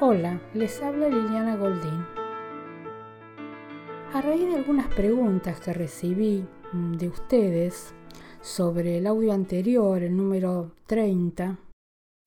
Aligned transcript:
Hola, 0.00 0.40
les 0.54 0.80
habla 0.80 1.08
Liliana 1.08 1.56
Goldín. 1.56 2.06
A 4.12 4.22
raíz 4.22 4.46
de 4.46 4.54
algunas 4.54 4.86
preguntas 4.94 5.58
que 5.58 5.72
recibí 5.72 6.46
mm, 6.72 6.92
de 6.98 7.08
ustedes 7.08 7.94
sobre 8.40 8.98
el 8.98 9.08
audio 9.08 9.32
anterior, 9.32 10.00
el 10.00 10.16
número 10.16 10.70
30, 10.86 11.58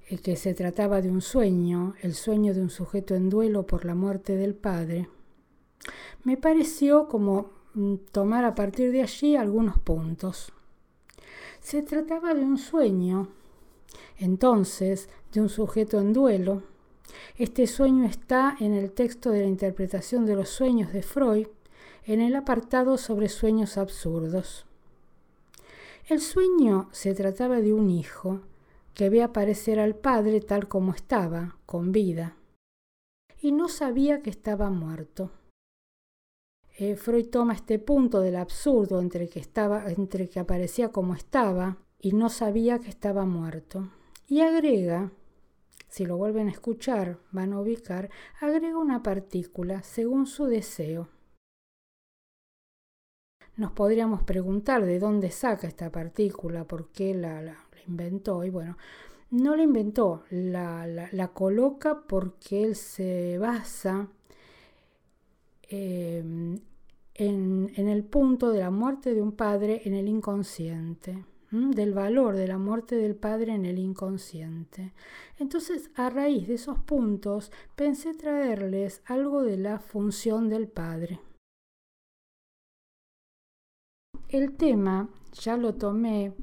el 0.09 0.21
que 0.21 0.35
se 0.35 0.53
trataba 0.53 0.99
de 0.99 1.09
un 1.09 1.21
sueño, 1.21 1.93
el 2.01 2.13
sueño 2.13 2.53
de 2.53 2.59
un 2.59 2.69
sujeto 2.69 3.15
en 3.15 3.29
duelo 3.29 3.65
por 3.65 3.85
la 3.85 3.95
muerte 3.95 4.35
del 4.35 4.53
padre, 4.53 5.07
me 6.25 6.35
pareció 6.35 7.07
como 7.07 7.51
mm, 7.73 7.95
tomar 8.11 8.43
a 8.43 8.53
partir 8.53 8.91
de 8.91 9.03
allí 9.03 9.37
algunos 9.37 9.79
puntos. 9.79 10.51
Se 11.61 11.81
trataba 11.83 12.33
de 12.33 12.41
un 12.41 12.57
sueño, 12.57 13.29
entonces, 14.17 15.07
de 15.31 15.39
un 15.39 15.47
sujeto 15.47 16.01
en 16.01 16.11
duelo, 16.11 16.63
este 17.37 17.67
sueño 17.67 18.05
está 18.05 18.55
en 18.59 18.73
el 18.73 18.91
texto 18.91 19.31
de 19.31 19.41
la 19.41 19.47
interpretación 19.47 20.25
de 20.25 20.35
los 20.35 20.49
sueños 20.49 20.93
de 20.93 21.01
Freud, 21.01 21.47
en 22.05 22.21
el 22.21 22.35
apartado 22.35 22.97
sobre 22.97 23.29
sueños 23.29 23.77
absurdos. 23.77 24.65
El 26.07 26.19
sueño 26.19 26.89
se 26.91 27.13
trataba 27.13 27.61
de 27.61 27.73
un 27.73 27.89
hijo 27.89 28.41
que 28.93 29.09
ve 29.09 29.23
aparecer 29.23 29.79
al 29.79 29.95
padre 29.95 30.41
tal 30.41 30.67
como 30.67 30.93
estaba, 30.93 31.57
con 31.65 31.91
vida, 31.91 32.35
y 33.41 33.51
no 33.51 33.69
sabía 33.69 34.21
que 34.21 34.29
estaba 34.29 34.69
muerto. 34.69 35.31
Eh, 36.77 36.95
Freud 36.95 37.27
toma 37.27 37.53
este 37.53 37.79
punto 37.79 38.19
del 38.19 38.35
absurdo 38.35 38.99
entre 38.99 39.29
que, 39.29 39.39
estaba, 39.39 39.89
entre 39.91 40.29
que 40.29 40.39
aparecía 40.39 40.89
como 40.89 41.15
estaba 41.15 41.77
y 41.99 42.13
no 42.13 42.29
sabía 42.29 42.79
que 42.79 42.89
estaba 42.89 43.25
muerto, 43.25 43.89
y 44.27 44.41
agrega 44.41 45.11
si 45.91 46.05
lo 46.05 46.15
vuelven 46.15 46.47
a 46.47 46.51
escuchar, 46.51 47.19
van 47.31 47.51
a 47.51 47.59
ubicar, 47.59 48.09
agrega 48.39 48.77
una 48.77 49.03
partícula 49.03 49.83
según 49.83 50.25
su 50.25 50.45
deseo. 50.45 51.09
Nos 53.57 53.73
podríamos 53.73 54.23
preguntar 54.23 54.85
de 54.85 54.99
dónde 54.99 55.31
saca 55.31 55.67
esta 55.67 55.91
partícula, 55.91 56.63
por 56.63 56.93
qué 56.93 57.13
la, 57.13 57.57
inventó. 57.85 58.45
Y 58.45 58.49
bueno, 58.49 58.77
no 59.31 59.57
la 59.57 59.63
inventó, 59.63 60.23
la, 60.29 61.29
coloca 61.33 62.03
porque 62.07 62.63
él 62.63 62.77
se 62.77 63.37
basa 63.37 64.07
eh, 65.63 66.23
en 67.15 67.87
el 67.89 68.03
punto 68.05 68.51
de 68.51 68.59
la 68.59 68.71
muerte 68.71 69.13
de 69.13 69.21
un 69.21 69.33
padre 69.33 69.81
en 69.83 69.95
el 69.95 70.07
inconsciente 70.07 71.25
del 71.51 71.93
valor 71.93 72.35
de 72.35 72.47
la 72.47 72.57
muerte 72.57 72.95
del 72.95 73.15
padre 73.15 73.53
en 73.53 73.65
el 73.65 73.77
inconsciente. 73.77 74.93
Entonces, 75.37 75.91
a 75.95 76.09
raíz 76.09 76.47
de 76.47 76.53
esos 76.55 76.79
puntos, 76.79 77.51
pensé 77.75 78.13
traerles 78.13 79.01
algo 79.05 79.43
de 79.43 79.57
la 79.57 79.79
función 79.79 80.49
del 80.49 80.67
padre. 80.67 81.19
El 84.29 84.53
tema 84.55 85.09
ya 85.33 85.57
lo 85.57 85.75
tomé 85.75 86.33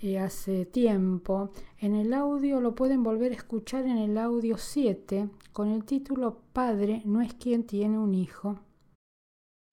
eh, 0.00 0.18
hace 0.18 0.66
tiempo. 0.66 1.50
En 1.78 1.94
el 1.94 2.12
audio 2.12 2.60
lo 2.60 2.74
pueden 2.74 3.02
volver 3.02 3.32
a 3.32 3.36
escuchar 3.36 3.86
en 3.86 3.96
el 3.96 4.18
audio 4.18 4.58
7 4.58 5.30
con 5.52 5.68
el 5.68 5.84
título 5.84 6.42
Padre 6.52 7.02
no 7.06 7.22
es 7.22 7.32
quien 7.34 7.64
tiene 7.64 7.98
un 7.98 8.14
hijo. 8.14 8.60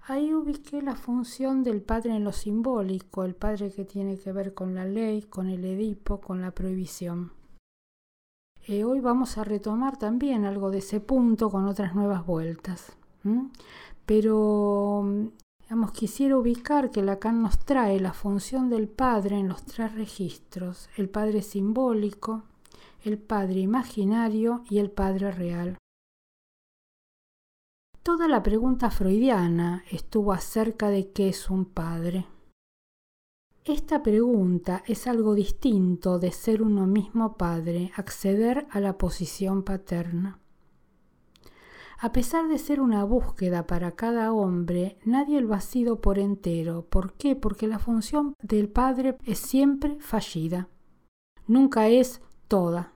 Ahí 0.07 0.35
ubiqué 0.35 0.83
la 0.83 0.95
función 0.95 1.63
del 1.63 1.81
padre 1.81 2.15
en 2.15 2.23
lo 2.23 2.31
simbólico, 2.31 3.23
el 3.23 3.33
padre 3.33 3.71
que 3.71 3.85
tiene 3.85 4.19
que 4.19 4.31
ver 4.31 4.53
con 4.53 4.75
la 4.75 4.85
ley, 4.85 5.23
con 5.23 5.49
el 5.49 5.65
Edipo, 5.65 6.21
con 6.21 6.41
la 6.41 6.51
prohibición. 6.51 7.31
Eh, 8.67 8.83
hoy 8.83 8.99
vamos 8.99 9.39
a 9.39 9.43
retomar 9.43 9.97
también 9.97 10.45
algo 10.45 10.69
de 10.69 10.77
ese 10.77 10.99
punto 10.99 11.49
con 11.49 11.65
otras 11.65 11.95
nuevas 11.95 12.23
vueltas. 12.23 12.95
Pero, 14.05 15.03
digamos, 15.63 15.91
quisiera 15.91 16.37
ubicar 16.37 16.91
que 16.91 17.01
Lacan 17.01 17.41
nos 17.41 17.57
trae 17.57 17.99
la 17.99 18.13
función 18.13 18.69
del 18.69 18.87
padre 18.87 19.39
en 19.39 19.47
los 19.47 19.63
tres 19.63 19.95
registros, 19.95 20.87
el 20.97 21.09
padre 21.09 21.41
simbólico, 21.41 22.43
el 23.03 23.17
padre 23.17 23.61
imaginario 23.61 24.63
y 24.69 24.77
el 24.77 24.91
padre 24.91 25.31
real. 25.31 25.79
Toda 28.05 28.27
la 28.27 28.43
pregunta 28.43 28.91
freudiana 28.91 29.83
estuvo 29.89 30.31
acerca 30.31 30.89
de 30.89 31.09
qué 31.09 31.29
es 31.29 31.49
un 31.49 31.65
padre. 31.65 32.27
Esta 33.63 34.03
pregunta 34.03 34.83
es 34.85 35.07
algo 35.07 35.33
distinto 35.33 36.19
de 36.19 36.31
ser 36.31 36.61
uno 36.61 36.85
mismo 36.85 37.35
padre, 37.35 37.91
acceder 37.95 38.67
a 38.69 38.79
la 38.79 38.99
posición 38.99 39.63
paterna. 39.63 40.39
A 41.97 42.11
pesar 42.11 42.47
de 42.47 42.59
ser 42.59 42.79
una 42.79 43.03
búsqueda 43.05 43.65
para 43.65 43.95
cada 43.95 44.31
hombre, 44.33 44.99
nadie 45.03 45.41
lo 45.41 45.55
ha 45.55 45.61
sido 45.61 45.99
por 45.99 46.19
entero. 46.19 46.85
¿Por 46.87 47.13
qué? 47.13 47.35
Porque 47.35 47.67
la 47.67 47.79
función 47.79 48.35
del 48.39 48.69
padre 48.69 49.17
es 49.25 49.39
siempre 49.39 49.97
fallida. 49.99 50.69
Nunca 51.47 51.87
es 51.87 52.21
toda. 52.47 52.94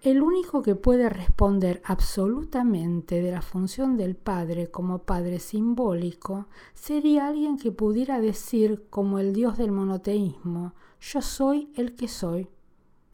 El 0.00 0.22
único 0.22 0.62
que 0.62 0.76
puede 0.76 1.08
responder 1.08 1.82
absolutamente 1.84 3.20
de 3.20 3.32
la 3.32 3.42
función 3.42 3.96
del 3.96 4.14
Padre 4.14 4.70
como 4.70 5.00
Padre 5.00 5.40
simbólico 5.40 6.46
sería 6.72 7.26
alguien 7.26 7.58
que 7.58 7.72
pudiera 7.72 8.20
decir 8.20 8.86
como 8.90 9.18
el 9.18 9.32
Dios 9.32 9.58
del 9.58 9.72
monoteísmo, 9.72 10.72
yo 11.00 11.20
soy 11.20 11.72
el 11.74 11.96
que 11.96 12.06
soy, 12.06 12.48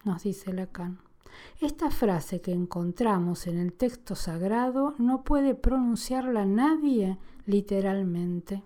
nos 0.03 0.21
dice 0.21 0.53
Lacan. 0.53 0.99
Esta 1.59 1.89
frase 1.89 2.39
que 2.39 2.51
encontramos 2.51 3.47
en 3.47 3.57
el 3.57 3.73
texto 3.73 4.13
sagrado 4.13 4.93
no 4.99 5.23
puede 5.23 5.55
pronunciarla 5.55 6.45
nadie 6.45 7.17
literalmente. 7.47 8.61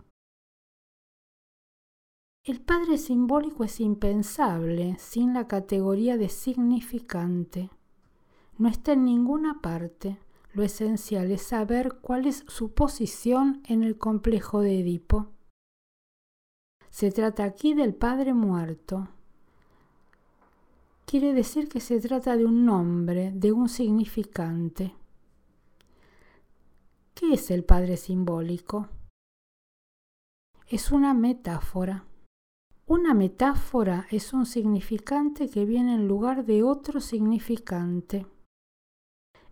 El 2.44 2.59
Padre 2.59 2.97
simbólico 2.97 3.63
es 3.63 3.79
impensable 3.79 4.97
sin 5.00 5.34
la 5.34 5.47
categoría 5.47 6.18
de 6.18 6.28
significante 6.28 7.69
no 8.59 8.68
está 8.68 8.92
en 8.92 9.06
ninguna 9.06 9.62
parte. 9.62 10.20
Lo 10.53 10.64
esencial 10.64 11.31
es 11.31 11.42
saber 11.42 12.00
cuál 12.02 12.28
es 12.28 12.44
su 12.47 12.74
posición 12.74 13.64
en 13.66 13.84
el 13.84 13.97
complejo 13.97 14.59
de 14.59 14.81
Edipo. 14.81 15.28
Se 16.90 17.09
trata 17.12 17.46
aquí 17.46 17.74
del 17.74 17.96
Padre 17.96 18.34
muerto. 18.34 19.08
Quiere 21.06 21.34
decir 21.34 21.70
que 21.70 21.80
se 21.80 22.00
trata 22.02 22.36
de 22.36 22.46
un 22.46 22.66
nombre, 22.66 23.31
de 23.34 23.52
un 23.53 23.70
significante. 23.70 24.94
¿Qué 27.14 27.34
es 27.34 27.52
el 27.52 27.64
Padre 27.64 27.96
simbólico? 27.96 28.90
Es 30.68 30.91
una 30.91 31.14
metáfora. 31.14 32.06
Una 32.88 33.14
metáfora 33.14 34.06
es 34.12 34.34
un 34.34 34.46
significante 34.46 35.50
que 35.50 35.64
viene 35.64 35.96
en 35.96 36.08
lugar 36.08 36.46
de 36.46 36.64
otro 36.64 37.00
significante. 37.00 38.26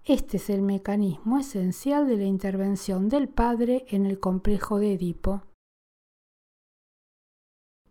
Este 0.08 0.38
es 0.38 0.50
el 0.50 0.62
mecanismo 0.62 1.38
esencial 1.38 2.08
de 2.08 2.16
la 2.16 2.24
intervención 2.24 3.10
del 3.10 3.28
padre 3.28 3.86
en 3.90 4.06
el 4.06 4.22
complejo 4.22 4.80
de 4.80 4.94
Edipo. 4.94 5.44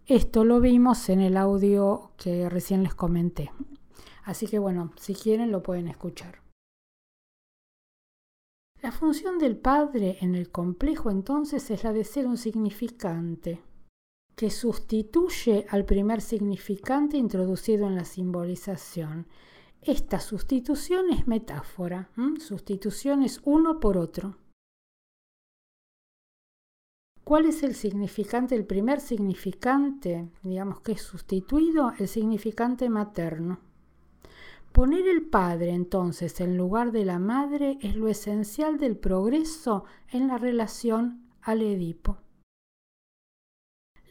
Esto 0.07 0.43
lo 0.43 0.63
vimos 0.63 1.11
en 1.11 1.21
el 1.21 1.37
audio 1.37 2.13
que 2.17 2.49
recién 2.49 2.83
les 2.85 2.95
comenté. 2.95 3.53
Así 4.25 4.47
que 4.47 4.59
bueno, 4.59 4.95
si 4.97 5.15
quieren 5.15 5.53
lo 5.53 5.63
pueden 5.63 5.89
escuchar. 5.89 6.41
La 8.81 8.93
función 8.93 9.37
del 9.39 9.59
padre 9.59 10.17
en 10.23 10.35
el 10.35 10.51
complejo 10.51 11.11
entonces 11.11 11.71
es 11.71 11.85
la 11.85 11.93
de 11.93 12.05
ser 12.05 12.27
un 12.27 12.39
significante, 12.39 13.63
que 14.35 14.49
sustituye 14.49 15.67
al 15.69 15.85
primer 15.85 16.23
significante 16.23 17.19
introducido 17.19 17.87
en 17.87 17.95
la 17.95 18.07
simbolización 18.07 19.27
esta 19.87 20.19
sustitución 20.19 21.11
es 21.11 21.29
metáfora, 21.29 22.11
sustitución 22.41 23.23
es 23.23 23.41
uno 23.45 23.79
por 23.79 23.97
otro. 23.97 24.37
¿Cuál 27.23 27.47
es 27.47 27.63
el 27.63 27.77
significante? 27.77 28.57
El 28.57 28.67
primer 28.67 29.01
significante, 29.01 30.29
digamos 30.43 30.81
que 30.81 30.93
es 30.93 31.03
sustituido, 31.03 31.93
el 31.99 32.09
significante 32.09 32.89
materno. 32.89 33.61
Poner 34.73 35.07
el 35.07 35.29
padre 35.29 35.71
entonces 35.71 36.41
en 36.41 36.57
lugar 36.57 36.91
de 36.91 37.05
la 37.05 37.21
madre 37.21 37.79
es 37.81 37.95
lo 37.95 38.09
esencial 38.09 38.79
del 38.79 38.97
progreso 38.97 39.85
en 40.09 40.27
la 40.27 40.37
relación 40.37 41.31
al 41.43 41.63
Edipo. 41.63 42.19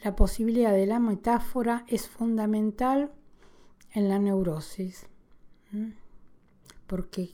La 0.06 0.16
posibilidad 0.16 0.72
de 0.72 0.86
la 0.86 1.00
metáfora 1.00 1.84
es 1.88 2.08
fundamental 2.08 3.12
en 3.92 4.08
la 4.08 4.20
neurosis 4.20 5.10
porque 6.88 7.32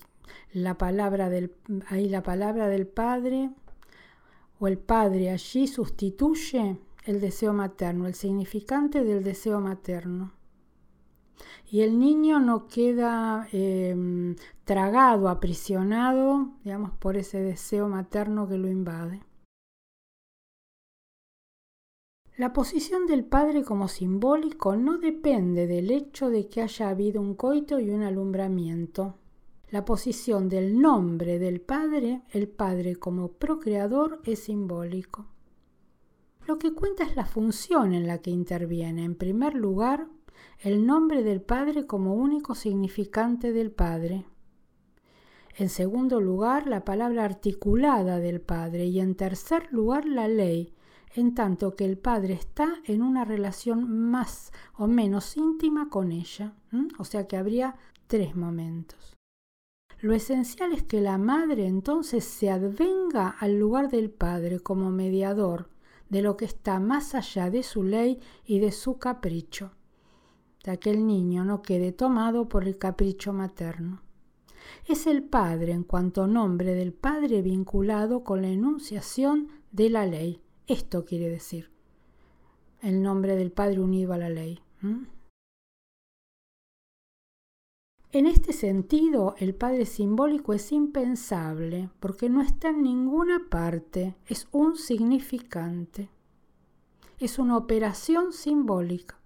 la 0.54 0.78
palabra 0.78 1.30
del, 1.30 1.54
ahí 1.88 2.10
la 2.10 2.24
palabra 2.24 2.68
del 2.68 2.88
padre 2.88 3.50
o 4.60 4.68
el 4.68 4.78
padre 4.78 5.32
allí 5.32 5.68
sustituye 5.68 6.78
el 7.06 7.20
deseo 7.20 7.54
materno, 7.54 8.08
el 8.08 8.14
significante 8.14 9.04
del 9.04 9.24
deseo 9.24 9.60
materno. 9.60 10.34
y 11.72 11.82
el 11.82 11.98
niño 12.00 12.40
no 12.40 12.68
queda 12.68 13.48
em, 13.52 14.36
tragado, 14.66 15.30
aprisionado, 15.30 16.50
digamos, 16.64 16.92
por 16.92 17.18
ese 17.18 17.40
deseo 17.42 17.88
materno 17.88 18.48
que 18.48 18.58
lo 18.58 18.68
invade. 18.68 19.22
La 22.38 22.54
posición 22.54 23.08
del 23.08 23.26
padre 23.26 23.64
como 23.64 23.88
simbólico 23.88 24.76
no 24.76 24.98
depende 24.98 25.68
del 25.68 25.92
hecho 25.92 26.30
de 26.30 26.48
que 26.48 26.62
haya 26.62 26.90
habido 26.90 27.22
un 27.22 27.36
coito 27.36 27.80
y 27.80 27.90
un 27.90 28.04
alumbramiento. 28.04 29.16
La 29.70 29.86
posición 29.86 30.50
del 30.50 30.80
nombre 30.80 31.40
del 31.40 31.62
padre, 31.62 32.24
el 32.32 32.48
padre 32.48 32.96
como 32.96 33.34
procreador, 33.34 34.22
es 34.24 34.40
simbólico. 34.40 35.28
Lo 36.48 36.58
que 36.58 36.74
cuenta 36.74 37.04
es 37.04 37.16
la 37.16 37.26
función 37.26 37.94
en 37.94 38.08
la 38.08 38.18
que 38.20 38.32
interviene. 38.32 39.04
En 39.04 39.16
primer 39.16 39.54
lugar, 39.54 40.08
el 40.60 40.86
nombre 40.86 41.24
del 41.24 41.42
Padre 41.42 41.86
como 41.88 42.14
único 42.14 42.56
significante 42.56 43.52
del 43.52 43.72
Padre. 43.72 44.26
En 45.58 45.70
segundo 45.70 46.22
lugar, 46.22 46.68
la 46.68 46.86
palabra 46.86 47.26
articulada 47.26 48.20
del 48.20 48.42
Padre. 48.42 48.86
Y 48.86 49.00
en 49.00 49.16
tercer 49.16 49.72
lugar, 49.72 50.06
la 50.06 50.28
ley, 50.28 50.74
en 51.14 51.36
tanto 51.36 51.76
que 51.76 51.86
el 51.86 51.98
Padre 51.98 52.34
está 52.34 52.76
en 52.86 53.02
una 53.02 53.26
relación 53.26 54.10
más 54.10 54.52
o 54.74 54.88
menos 54.88 55.38
íntima 55.38 55.90
con 55.90 56.12
ella. 56.12 56.54
O 56.98 57.04
sea 57.04 57.28
que 57.28 57.38
habría 57.38 57.76
tres 58.08 58.36
momentos. 58.36 59.16
Lo 60.00 60.14
esencial 60.14 60.74
es 60.74 60.84
que 60.84 61.02
la 61.02 61.18
madre 61.18 61.68
entonces 61.68 62.24
se 62.24 62.50
advenga 62.50 63.30
al 63.30 63.60
lugar 63.60 63.90
del 63.90 64.10
Padre 64.10 64.60
como 64.60 64.90
mediador 64.90 65.70
de 66.10 66.22
lo 66.22 66.38
que 66.38 66.46
está 66.46 66.80
más 66.80 67.14
allá 67.14 67.50
de 67.50 67.64
su 67.64 67.84
ley 67.84 68.20
y 68.46 68.60
de 68.60 68.72
su 68.72 68.98
capricho 68.98 69.72
de 70.64 70.78
que 70.78 70.92
el 70.92 71.06
niño 71.06 71.44
no 71.44 71.62
quede 71.62 71.92
tomado 71.92 72.48
por 72.48 72.68
el 72.68 72.78
capricho 72.78 73.34
materno. 73.34 74.02
Es 74.86 75.08
el 75.08 75.24
Padre 75.24 75.72
en 75.74 75.84
cuanto 75.84 76.28
nombre 76.28 76.76
del 76.76 76.94
Padre 76.94 77.42
vinculado 77.42 78.24
con 78.24 78.42
la 78.42 78.50
enunciación 78.50 79.50
de 79.72 79.90
la 79.90 80.06
ley. 80.06 80.42
Esto 80.72 81.04
quiere 81.04 81.28
decir 81.28 81.70
el 82.82 83.04
nombre 83.04 83.36
del 83.36 83.52
Padre 83.52 83.82
unido 83.82 84.14
a 84.14 84.18
la 84.18 84.30
ley. 84.30 84.62
En 88.14 88.26
este 88.26 88.54
sentido, 88.54 89.36
el 89.38 89.54
Padre 89.54 89.86
simbólico 89.86 90.54
es 90.54 90.72
impensable 90.72 91.90
porque 92.00 92.30
no 92.30 92.42
está 92.42 92.70
en 92.70 92.84
ninguna 92.84 93.50
parte, 93.50 94.16
es 94.28 94.48
un 94.54 94.78
significante, 94.78 96.10
es 97.20 97.38
una 97.38 97.58
operación 97.58 98.32
simbólica. 98.32 99.20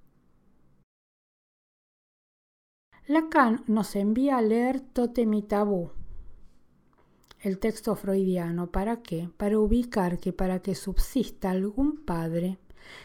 Lacan 3.05 3.63
nos 3.67 3.95
envía 3.95 4.37
a 4.37 4.41
leer 4.41 4.81
Totem 4.81 5.31
y 5.35 5.43
Tabú, 5.43 5.91
el 7.45 7.59
texto 7.59 7.95
freudiano. 7.95 8.71
¿Para 8.71 9.03
qué? 9.03 9.29
Para 9.37 9.59
ubicar 9.59 10.17
que 10.17 10.33
para 10.33 10.63
que 10.63 10.73
subsista 10.73 11.51
algún 11.51 11.97
padre, 11.97 12.57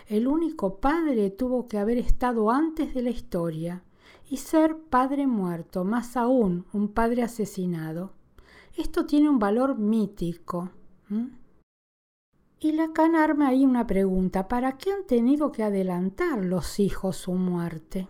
el 0.07 0.27
único 0.27 0.81
padre 0.81 1.29
tuvo 1.29 1.69
que 1.69 1.77
haber 1.77 1.99
estado 1.99 2.51
antes 2.51 2.95
de 2.95 3.03
la 3.03 3.11
historia 3.11 3.83
y 4.31 4.39
ser 4.39 4.79
padre 4.79 5.27
muerto, 5.27 5.85
más 5.85 6.17
aún 6.17 6.65
un 6.73 6.89
padre 6.89 7.23
asesinado. 7.23 8.15
Esto 8.79 9.05
tiene 9.05 9.29
un 9.29 9.39
valor 9.39 9.77
mítico. 9.77 10.71
Y 12.61 12.73
Lacan 12.73 13.17
arma 13.17 13.49
ahí 13.49 13.67
una 13.67 13.87
pregunta, 13.87 14.49
¿para 14.49 14.79
qué 14.79 14.91
han 14.91 15.07
tenido 15.07 15.53
que 15.53 15.65
adelantar 15.65 16.43
los 16.43 16.81
hijos 16.81 17.17
su 17.17 17.33
muerte? 17.33 18.09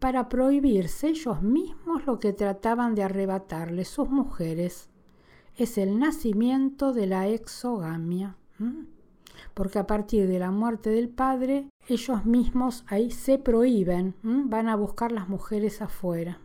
para 0.00 0.30
prohibirse 0.30 1.08
ellos 1.08 1.42
mismos 1.42 2.06
lo 2.06 2.18
que 2.18 2.32
trataban 2.32 2.94
de 2.94 3.04
arrebatarles 3.04 3.86
sus 3.88 4.08
mujeres. 4.08 4.89
Es 5.56 5.78
el 5.78 5.98
nacimiento 5.98 6.92
de 6.92 7.06
la 7.06 7.28
exogamia. 7.28 8.36
Porque 9.54 9.78
a 9.78 9.86
partir 9.86 10.26
de 10.26 10.38
la 10.38 10.50
muerte 10.50 10.90
del 10.90 11.08
padre, 11.08 11.68
ellos 11.88 12.24
mismos 12.24 12.84
ahí 12.86 13.10
se 13.10 13.38
prohíben, 13.38 14.14
van 14.22 14.68
a 14.68 14.76
buscar 14.76 15.12
las 15.12 15.28
mujeres 15.28 15.82
afuera. 15.82 16.40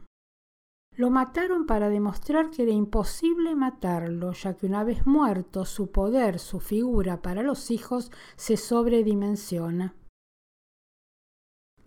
Lo 0.96 1.10
mataron 1.10 1.66
para 1.66 1.90
demostrar 1.90 2.52
que 2.52 2.64
era 2.64 2.72
imposible 2.72 3.54
matarlo, 3.54 4.32
ya 4.32 4.54
que 4.54 4.66
una 4.66 4.84
vez 4.86 5.06
muerto 5.06 5.66
su 5.66 5.92
poder, 5.92 6.40
su 6.40 6.62
figura 6.62 7.22
para 7.22 7.44
los 7.44 7.70
hijos 7.70 8.12
se 8.38 8.56
sobredimensiona 8.56 9.94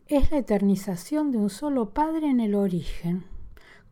es 0.09 0.31
la 0.31 0.39
eternización 0.39 1.31
de 1.33 1.39
un 1.39 1.51
solo 1.51 1.91
padre 1.91 2.31
en 2.31 2.41
el 2.41 2.55
origen, 2.55 3.27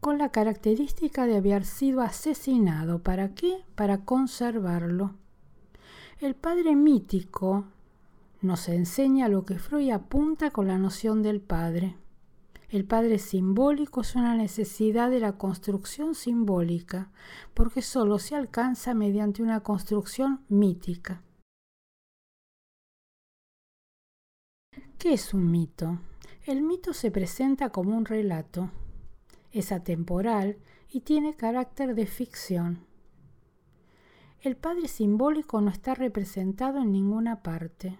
con 0.00 0.18
la 0.18 0.30
característica 0.30 1.26
de 1.26 1.36
haber 1.36 1.64
sido 1.64 2.00
asesinado. 2.00 3.02
¿Para 3.02 3.34
qué? 3.34 3.64
Para 3.74 4.04
conservarlo. 4.04 5.14
El 6.20 6.34
padre 6.34 6.74
mítico 6.76 7.64
nos 8.40 8.68
enseña 8.68 9.28
lo 9.28 9.44
que 9.44 9.58
Freud 9.58 9.90
apunta 9.90 10.50
con 10.50 10.68
la 10.68 10.78
noción 10.78 11.22
del 11.22 11.40
padre. 11.40 11.96
El 12.68 12.84
padre 12.84 13.18
simbólico 13.18 14.00
es 14.00 14.14
una 14.16 14.34
necesidad 14.34 15.10
de 15.10 15.20
la 15.20 15.32
construcción 15.32 16.14
simbólica, 16.14 17.10
porque 17.54 17.80
solo 17.80 18.18
se 18.18 18.34
alcanza 18.34 18.92
mediante 18.92 19.42
una 19.42 19.60
construcción 19.60 20.44
mítica. 20.48 21.22
¿Qué 24.98 25.12
es 25.12 25.32
un 25.34 25.50
mito? 25.50 25.98
El 26.44 26.62
mito 26.62 26.92
se 26.92 27.10
presenta 27.10 27.70
como 27.70 27.96
un 27.96 28.04
relato. 28.04 28.70
Es 29.56 29.72
atemporal 29.72 30.58
y 30.90 31.00
tiene 31.00 31.34
carácter 31.34 31.94
de 31.94 32.04
ficción. 32.04 32.80
El 34.42 34.54
padre 34.54 34.86
simbólico 34.86 35.62
no 35.62 35.70
está 35.70 35.94
representado 35.94 36.78
en 36.82 36.92
ninguna 36.92 37.42
parte. 37.42 37.96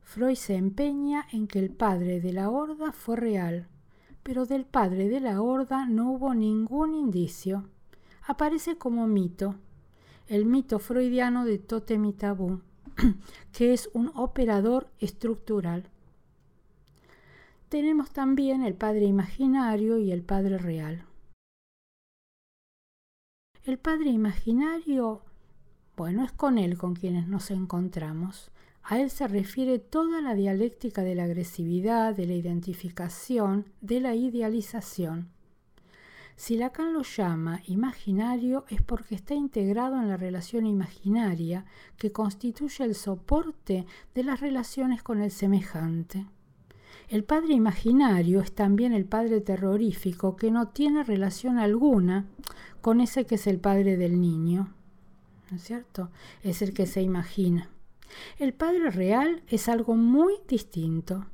Freud 0.00 0.34
se 0.34 0.56
empeña 0.56 1.28
en 1.30 1.46
que 1.46 1.60
el 1.60 1.70
padre 1.70 2.20
de 2.20 2.32
la 2.32 2.50
horda 2.50 2.90
fue 2.90 3.14
real, 3.14 3.68
pero 4.24 4.46
del 4.46 4.64
padre 4.64 5.08
de 5.08 5.20
la 5.20 5.40
horda 5.40 5.86
no 5.86 6.10
hubo 6.10 6.34
ningún 6.34 6.96
indicio. 6.96 7.68
Aparece 8.26 8.76
como 8.76 9.06
mito, 9.06 9.54
el 10.26 10.44
mito 10.44 10.80
freudiano 10.80 11.44
de 11.44 11.58
Totem 11.58 12.04
y 12.06 12.14
Tabú, 12.14 12.62
que 13.52 13.72
es 13.72 13.90
un 13.92 14.10
operador 14.16 14.90
estructural 14.98 15.88
tenemos 17.70 18.10
también 18.10 18.64
el 18.64 18.74
Padre 18.74 19.04
imaginario 19.04 19.96
y 19.98 20.10
el 20.10 20.22
Padre 20.22 20.58
real. 20.58 21.04
El 23.64 23.78
Padre 23.78 24.10
imaginario, 24.10 25.22
bueno, 25.96 26.24
es 26.24 26.32
con 26.32 26.58
él 26.58 26.76
con 26.76 26.96
quienes 26.96 27.28
nos 27.28 27.52
encontramos. 27.52 28.50
A 28.82 28.98
él 28.98 29.08
se 29.08 29.28
refiere 29.28 29.78
toda 29.78 30.20
la 30.20 30.34
dialéctica 30.34 31.02
de 31.02 31.14
la 31.14 31.24
agresividad, 31.24 32.16
de 32.16 32.26
la 32.26 32.34
identificación, 32.34 33.66
de 33.80 34.00
la 34.00 34.16
idealización. 34.16 35.28
Si 36.34 36.56
Lacan 36.56 36.92
lo 36.92 37.02
llama 37.02 37.62
imaginario 37.68 38.64
es 38.68 38.82
porque 38.82 39.14
está 39.14 39.34
integrado 39.34 39.94
en 40.00 40.08
la 40.08 40.16
relación 40.16 40.66
imaginaria 40.66 41.66
que 41.98 42.10
constituye 42.10 42.82
el 42.82 42.96
soporte 42.96 43.86
de 44.12 44.24
las 44.24 44.40
relaciones 44.40 45.04
con 45.04 45.22
el 45.22 45.30
semejante. 45.30 46.26
El 47.10 47.24
padre 47.24 47.54
imaginario 47.54 48.40
es 48.40 48.52
también 48.52 48.92
el 48.92 49.04
padre 49.04 49.40
terrorífico 49.40 50.36
que 50.36 50.52
no 50.52 50.68
tiene 50.68 51.02
relación 51.02 51.58
alguna 51.58 52.26
con 52.80 53.00
ese 53.00 53.26
que 53.26 53.34
es 53.34 53.48
el 53.48 53.58
padre 53.58 53.96
del 53.96 54.20
niño. 54.20 54.72
¿No 55.50 55.56
es 55.56 55.64
cierto? 55.64 56.10
Es 56.44 56.62
el 56.62 56.72
que 56.72 56.86
se 56.86 57.02
imagina. 57.02 57.68
El 58.38 58.54
padre 58.54 58.90
real 58.90 59.42
es 59.48 59.68
algo 59.68 59.96
muy 59.96 60.34
distinto. 60.46 61.26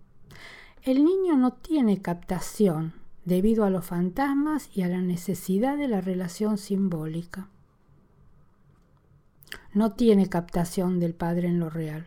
El 0.83 1.04
niño 1.04 1.37
no 1.37 1.52
tiene 1.52 2.00
captación 2.00 2.95
debido 3.26 3.64
a 3.64 3.71
los 3.71 3.85
fantasmas 3.85 4.71
y 4.75 4.80
a 4.80 4.88
la 4.88 5.02
necesidad 5.02 5.76
de 5.76 5.88
la 5.88 6.00
relación 6.00 6.56
simbólica. 6.56 7.50
No 9.75 9.92
tiene 9.92 10.30
captación 10.30 11.00
del 11.00 11.12
padre 11.12 11.49
en 11.49 11.61
lo 11.61 11.68
real. 11.68 12.06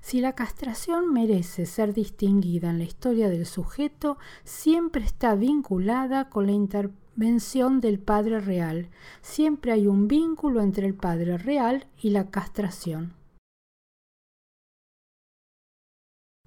Si 0.00 0.20
la 0.20 0.34
castración 0.34 1.12
merece 1.12 1.66
ser 1.66 1.94
distinguida 1.94 2.70
en 2.70 2.78
la 2.78 2.84
historia 2.84 3.28
del 3.28 3.46
sujeto, 3.46 4.18
siempre 4.44 5.04
está 5.04 5.34
vinculada 5.34 6.28
con 6.28 6.46
la 6.46 6.52
intervención 6.52 7.80
del 7.80 7.98
Padre 7.98 8.40
Real. 8.40 8.90
Siempre 9.22 9.72
hay 9.72 9.86
un 9.86 10.08
vínculo 10.08 10.60
entre 10.60 10.86
el 10.86 10.94
Padre 10.94 11.38
Real 11.38 11.86
y 12.00 12.10
la 12.10 12.30
castración. 12.30 13.14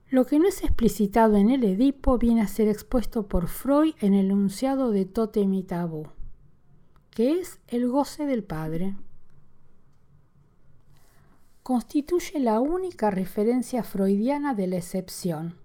Lo 0.10 0.26
que 0.26 0.40
no 0.40 0.48
es 0.48 0.64
explicitado 0.64 1.36
en 1.36 1.50
el 1.50 1.64
Edipo 1.66 2.18
viene 2.18 2.42
a 2.42 2.48
ser 2.48 2.70
expuesto 2.70 3.28
por 3.28 3.48
Freud 3.48 3.94
en 4.00 4.14
el 4.14 4.28
enunciado 4.28 4.92
de 4.92 5.06
Totem 5.06 5.54
y 5.54 5.64
Tabú, 5.64 6.08
que 7.10 7.40
es 7.40 7.60
el 7.68 7.90
goce 7.90 8.26
del 8.26 8.44
Padre 8.44 8.96
constituye 11.68 12.40
la 12.40 12.62
única 12.62 13.12
referencia 13.12 13.84
freudiana 13.84 14.54
de 14.54 14.68
la 14.68 14.78
excepción. 14.78 15.58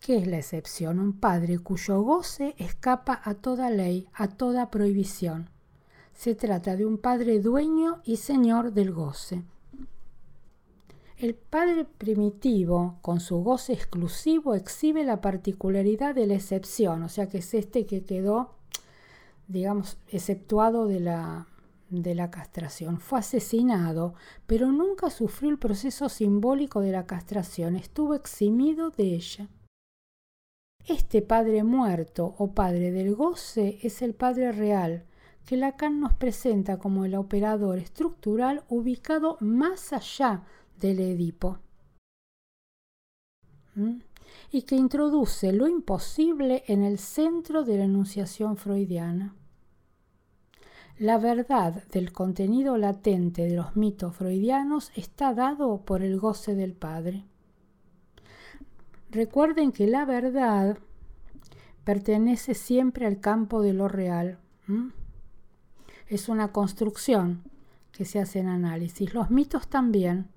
¿Qué 0.00 0.18
es 0.18 0.26
la 0.26 0.36
excepción? 0.36 0.98
Un 0.98 1.18
padre 1.18 1.58
cuyo 1.60 2.02
goce 2.02 2.54
escapa 2.58 3.22
a 3.24 3.32
toda 3.32 3.70
ley, 3.70 4.06
a 4.12 4.28
toda 4.28 4.70
prohibición. 4.70 5.48
Se 6.12 6.34
trata 6.34 6.76
de 6.76 6.84
un 6.84 6.98
padre 6.98 7.40
dueño 7.40 8.02
y 8.04 8.18
señor 8.18 8.74
del 8.74 8.92
goce. 8.92 9.44
El 11.16 11.36
padre 11.36 11.86
primitivo, 11.86 12.98
con 13.00 13.20
su 13.20 13.42
goce 13.42 13.72
exclusivo, 13.72 14.54
exhibe 14.54 15.04
la 15.04 15.22
particularidad 15.22 16.14
de 16.14 16.26
la 16.26 16.34
excepción, 16.34 17.02
o 17.02 17.08
sea 17.08 17.30
que 17.30 17.38
es 17.38 17.54
este 17.54 17.86
que 17.86 18.04
quedó, 18.04 18.56
digamos, 19.48 19.96
exceptuado 20.10 20.86
de 20.86 21.00
la, 21.00 21.46
de 21.90 22.14
la 22.14 22.30
castración. 22.30 23.00
Fue 23.00 23.18
asesinado, 23.18 24.14
pero 24.46 24.72
nunca 24.72 25.10
sufrió 25.10 25.50
el 25.50 25.58
proceso 25.58 26.08
simbólico 26.08 26.80
de 26.80 26.92
la 26.92 27.06
castración, 27.06 27.76
estuvo 27.76 28.14
eximido 28.14 28.90
de 28.90 29.14
ella. 29.14 29.48
Este 30.86 31.20
Padre 31.20 31.62
muerto 31.62 32.34
o 32.38 32.52
Padre 32.52 32.90
del 32.90 33.14
goce 33.14 33.78
es 33.82 34.02
el 34.02 34.14
Padre 34.14 34.52
real, 34.52 35.04
que 35.44 35.56
Lacan 35.56 36.00
nos 36.00 36.14
presenta 36.14 36.78
como 36.78 37.04
el 37.04 37.14
operador 37.14 37.78
estructural 37.78 38.64
ubicado 38.68 39.36
más 39.40 39.92
allá 39.92 40.44
del 40.78 41.00
Edipo 41.00 41.58
¿Mm? 43.74 43.98
y 44.52 44.62
que 44.62 44.76
introduce 44.76 45.52
lo 45.52 45.68
imposible 45.68 46.64
en 46.66 46.82
el 46.82 46.98
centro 46.98 47.64
de 47.64 47.78
la 47.78 47.84
enunciación 47.84 48.56
freudiana. 48.56 49.34
La 51.00 51.16
verdad 51.16 51.82
del 51.84 52.12
contenido 52.12 52.76
latente 52.76 53.46
de 53.46 53.56
los 53.56 53.74
mitos 53.74 54.14
freudianos 54.14 54.92
está 54.94 55.32
dado 55.32 55.80
por 55.80 56.02
el 56.02 56.20
goce 56.20 56.54
del 56.54 56.74
Padre. 56.74 57.24
Recuerden 59.10 59.72
que 59.72 59.86
la 59.86 60.04
verdad 60.04 60.76
pertenece 61.84 62.52
siempre 62.52 63.06
al 63.06 63.18
campo 63.18 63.62
de 63.62 63.72
lo 63.72 63.88
real. 63.88 64.40
Es 66.06 66.28
una 66.28 66.52
construcción 66.52 67.44
que 67.92 68.04
se 68.04 68.18
hace 68.18 68.40
en 68.40 68.48
análisis. 68.48 69.14
Los 69.14 69.30
mitos 69.30 69.68
también. 69.68 70.28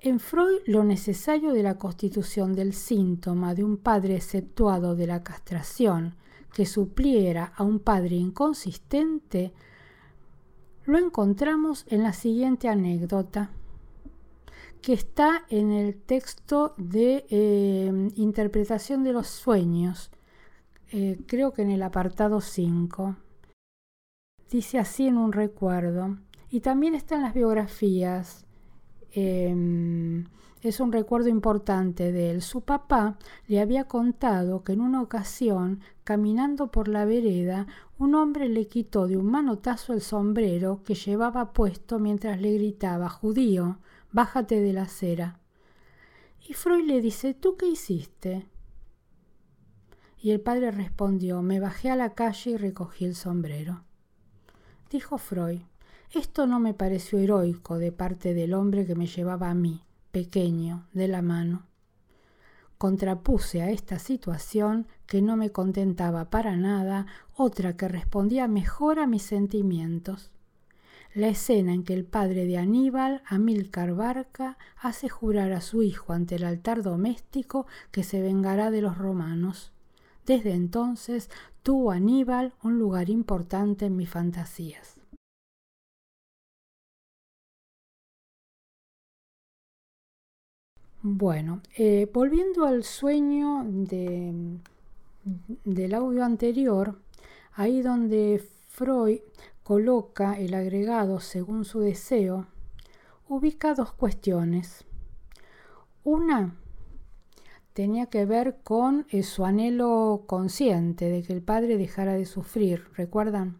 En 0.00 0.18
Freud, 0.18 0.58
lo 0.66 0.82
necesario 0.82 1.52
de 1.52 1.62
la 1.62 1.78
constitución 1.78 2.52
del 2.52 2.72
síntoma 2.72 3.54
de 3.54 3.62
un 3.62 3.76
padre 3.76 4.16
exceptuado 4.16 4.96
de 4.96 5.06
la 5.06 5.22
castración 5.22 6.16
que 6.56 6.64
supliera 6.64 7.52
a 7.54 7.64
un 7.64 7.80
padre 7.80 8.16
inconsistente, 8.16 9.52
lo 10.86 10.96
encontramos 10.96 11.84
en 11.90 12.02
la 12.02 12.14
siguiente 12.14 12.70
anécdota 12.70 13.50
que 14.80 14.94
está 14.94 15.44
en 15.50 15.70
el 15.70 15.96
texto 15.96 16.72
de 16.78 17.26
eh, 17.28 18.10
interpretación 18.14 19.04
de 19.04 19.12
los 19.12 19.26
sueños, 19.26 20.10
eh, 20.92 21.18
creo 21.26 21.52
que 21.52 21.60
en 21.60 21.72
el 21.72 21.82
apartado 21.82 22.40
5. 22.40 23.16
Dice 24.50 24.78
así 24.78 25.08
en 25.08 25.18
un 25.18 25.32
recuerdo. 25.32 26.16
Y 26.48 26.60
también 26.60 26.94
está 26.94 27.16
en 27.16 27.22
las 27.22 27.34
biografías. 27.34 28.45
Em, 29.18 30.26
es 30.60 30.78
un 30.78 30.92
recuerdo 30.92 31.30
importante 31.30 32.12
de 32.12 32.32
él. 32.32 32.42
Su 32.42 32.60
papá 32.60 33.16
le 33.46 33.62
había 33.62 33.84
contado 33.84 34.62
que 34.62 34.74
en 34.74 34.82
una 34.82 35.00
ocasión, 35.00 35.80
caminando 36.04 36.70
por 36.70 36.86
la 36.86 37.06
vereda, 37.06 37.66
un 37.98 38.14
hombre 38.14 38.50
le 38.50 38.68
quitó 38.68 39.06
de 39.06 39.16
un 39.16 39.24
manotazo 39.30 39.94
el 39.94 40.02
sombrero 40.02 40.82
que 40.84 40.94
llevaba 40.94 41.54
puesto 41.54 41.98
mientras 41.98 42.42
le 42.42 42.52
gritaba 42.52 43.08
Judío, 43.08 43.78
bájate 44.12 44.60
de 44.60 44.74
la 44.74 44.82
acera. 44.82 45.40
Y 46.46 46.52
Freud 46.52 46.84
le 46.84 47.00
dice, 47.00 47.32
¿tú 47.32 47.56
qué 47.56 47.68
hiciste? 47.68 48.46
Y 50.20 50.32
el 50.32 50.42
padre 50.42 50.72
respondió, 50.72 51.40
me 51.40 51.58
bajé 51.58 51.90
a 51.90 51.96
la 51.96 52.12
calle 52.12 52.50
y 52.50 52.56
recogí 52.58 53.06
el 53.06 53.14
sombrero. 53.14 53.82
Dijo 54.90 55.16
Freud, 55.16 55.62
esto 56.12 56.46
no 56.46 56.60
me 56.60 56.74
pareció 56.74 57.18
heroico 57.18 57.78
de 57.78 57.92
parte 57.92 58.34
del 58.34 58.54
hombre 58.54 58.86
que 58.86 58.94
me 58.94 59.06
llevaba 59.06 59.50
a 59.50 59.54
mí, 59.54 59.82
pequeño, 60.12 60.86
de 60.92 61.08
la 61.08 61.22
mano. 61.22 61.66
Contrapuse 62.78 63.62
a 63.62 63.70
esta 63.70 63.98
situación, 63.98 64.86
que 65.06 65.22
no 65.22 65.36
me 65.36 65.50
contentaba 65.50 66.30
para 66.30 66.56
nada, 66.56 67.06
otra 67.34 67.76
que 67.76 67.88
respondía 67.88 68.48
mejor 68.48 68.98
a 68.98 69.06
mis 69.06 69.22
sentimientos 69.22 70.30
la 71.16 71.28
escena 71.28 71.72
en 71.72 71.82
que 71.82 71.94
el 71.94 72.04
padre 72.04 72.44
de 72.44 72.58
Aníbal, 72.58 73.22
Amílcar 73.24 73.94
Barca, 73.94 74.58
hace 74.76 75.08
jurar 75.08 75.52
a 75.52 75.62
su 75.62 75.82
hijo 75.82 76.12
ante 76.12 76.34
el 76.34 76.44
altar 76.44 76.82
doméstico 76.82 77.66
que 77.90 78.04
se 78.04 78.20
vengará 78.20 78.70
de 78.70 78.82
los 78.82 78.98
romanos. 78.98 79.72
Desde 80.26 80.52
entonces 80.52 81.30
tuvo 81.62 81.90
Aníbal 81.90 82.52
un 82.62 82.78
lugar 82.78 83.08
importante 83.08 83.86
en 83.86 83.96
mis 83.96 84.10
fantasías. 84.10 84.95
Bueno, 91.02 91.60
eh, 91.76 92.10
volviendo 92.12 92.64
al 92.64 92.82
sueño 92.82 93.64
de, 93.66 94.58
del 95.64 95.94
audio 95.94 96.24
anterior, 96.24 96.98
ahí 97.52 97.82
donde 97.82 98.42
Freud 98.68 99.20
coloca 99.62 100.38
el 100.38 100.54
agregado 100.54 101.20
según 101.20 101.64
su 101.64 101.80
deseo, 101.80 102.46
ubica 103.28 103.74
dos 103.74 103.92
cuestiones. 103.92 104.84
Una 106.02 106.56
tenía 107.72 108.06
que 108.06 108.24
ver 108.24 108.56
con 108.64 109.06
eh, 109.10 109.22
su 109.22 109.44
anhelo 109.44 110.24
consciente 110.26 111.10
de 111.10 111.22
que 111.22 111.34
el 111.34 111.42
padre 111.42 111.76
dejara 111.76 112.14
de 112.14 112.24
sufrir, 112.24 112.84
¿recuerdan? 112.94 113.58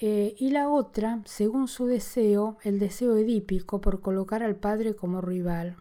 Eh, 0.00 0.34
y 0.38 0.50
la 0.50 0.68
otra, 0.68 1.22
según 1.24 1.68
su 1.68 1.86
deseo, 1.86 2.58
el 2.62 2.78
deseo 2.78 3.16
edípico 3.16 3.80
por 3.80 4.00
colocar 4.00 4.42
al 4.42 4.56
padre 4.56 4.96
como 4.96 5.20
rival. 5.20 5.76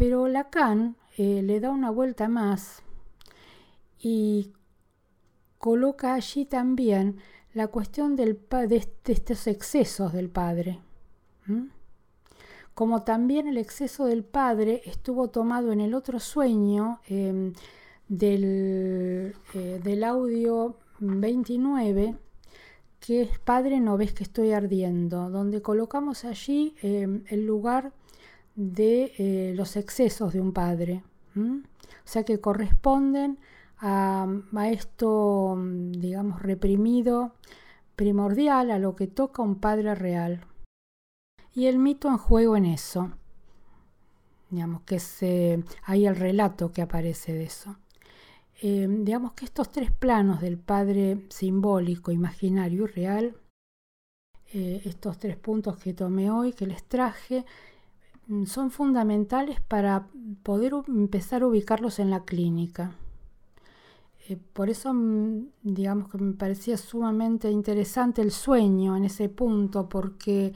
Pero 0.00 0.28
Lacan 0.28 0.96
eh, 1.18 1.42
le 1.42 1.60
da 1.60 1.68
una 1.68 1.90
vuelta 1.90 2.26
más 2.26 2.82
y 3.98 4.54
coloca 5.58 6.14
allí 6.14 6.46
también 6.46 7.18
la 7.52 7.66
cuestión 7.66 8.16
de, 8.16 8.38
estos 9.04 9.46
excesos 9.46 10.14
del 10.14 10.30
padre. 10.30 10.80
Como 12.72 13.02
también 13.02 13.46
el 13.46 13.58
exceso 13.58 14.06
del 14.06 14.24
padre 14.24 14.80
estuvo 14.86 15.28
tomado 15.28 15.70
en 15.70 15.82
el 15.82 15.92
otro 15.92 16.18
sueño 16.18 17.00
em, 17.06 17.52
del, 18.08 19.34
eh, 19.52 19.80
del 19.84 20.04
audio 20.04 20.78
29, 21.00 22.16
que 23.00 23.20
es 23.20 23.38
Padre, 23.38 23.80
no 23.80 23.98
ves 23.98 24.14
que 24.14 24.24
estoy 24.24 24.52
ardiendo, 24.52 25.28
donde 25.28 25.60
colocamos 25.60 26.24
allí 26.24 26.74
em, 26.80 27.22
el 27.28 27.44
lugar 27.44 27.92
de 28.54 29.12
eh, 29.18 29.52
los 29.54 29.76
excesos 29.76 30.32
de 30.32 30.40
un 30.40 30.52
padre. 30.52 31.02
O 31.36 31.62
sea 32.04 32.24
que 32.24 32.40
corresponden 32.40 33.38
a, 33.78 34.26
esto, 34.70 35.56
digamos, 35.92 36.42
reprimido, 36.42 37.34
primordial, 37.96 38.70
a 38.70 38.78
lo 38.78 38.96
que 38.96 39.06
toca 39.06 39.42
un 39.42 39.56
padre 39.56 39.94
real. 39.94 40.44
Y 41.54 41.66
el 41.66 41.78
mito 41.78 42.08
en 42.08 42.18
juego 42.18 42.56
en 42.56 42.66
eso. 42.66 43.12
Digamos 44.50 44.82
que 44.82 44.96
es 44.96 45.20
hay 45.84 46.06
el 46.06 46.16
relato 46.16 46.72
que 46.72 46.82
aparece 46.82 47.32
de 47.32 47.44
eso. 47.44 47.76
Eh, 48.62 48.86
digamos 48.90 49.32
que 49.32 49.46
estos 49.46 49.70
tres 49.70 49.90
planos 49.90 50.40
del 50.42 50.58
padre 50.58 51.24
simbólico, 51.30 52.12
imaginario 52.12 52.84
y 52.84 52.86
real, 52.88 53.36
eh, 54.52 54.82
estos 54.84 55.18
tres 55.18 55.36
puntos 55.36 55.78
que 55.78 55.94
tomé 55.94 56.30
hoy, 56.30 56.52
que 56.52 56.66
les 56.66 56.84
traje, 56.84 57.38
mm, 57.40 57.44
son 58.46 58.70
fundamentales 58.70 59.60
para 59.60 60.06
poder 60.42 60.72
empezar 60.88 61.42
a 61.42 61.46
ubicarlos 61.46 61.98
en 61.98 62.10
la 62.10 62.24
clínica. 62.24 62.92
Eh, 64.28 64.38
por 64.52 64.70
eso, 64.70 64.94
mm, 64.94 65.48
digamos 65.62 66.08
que 66.08 66.18
me 66.18 66.34
parecía 66.34 66.76
sumamente 66.76 67.50
interesante 67.50 68.22
el 68.22 68.30
sueño 68.30 68.96
en 68.96 69.04
ese 69.04 69.28
punto, 69.28 69.88
porque 69.88 70.52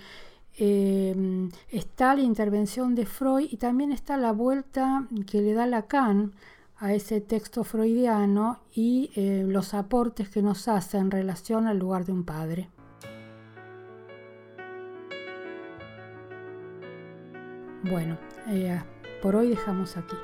eh, 0.56 1.48
está 1.70 2.14
la 2.14 2.22
intervención 2.22 2.94
de 2.94 3.06
Freud 3.06 3.48
y 3.50 3.56
también 3.56 3.90
está 3.90 4.16
la 4.16 4.32
vuelta 4.32 5.08
que 5.26 5.42
le 5.42 5.54
da 5.54 5.66
Lacan 5.66 6.32
a 6.76 6.94
ese 6.94 7.20
texto 7.20 7.64
freudiano 7.64 8.60
y 8.72 9.10
eh, 9.16 9.44
los 9.46 9.74
aportes 9.74 10.28
que 10.28 10.42
nos 10.42 10.68
hace 10.68 10.98
en 10.98 11.10
relación 11.10 11.66
al 11.66 11.78
lugar 11.78 12.04
de 12.04 12.12
un 12.12 12.24
padre. 12.24 12.68
Bueno, 17.90 18.16
por 19.20 19.36
hoy 19.36 19.50
dejamos 19.50 19.98
aquí. 19.98 20.16